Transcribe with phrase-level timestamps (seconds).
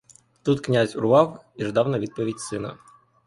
[0.43, 2.77] Тут князь урвав і ждав на відповідь сина.